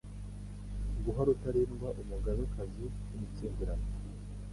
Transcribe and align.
guha 1.03 1.21
Rutarindwa 1.27 1.87
Umugabe-kazi 2.01 2.77
w' 2.83 2.91
"umutsindirano" 3.15 3.87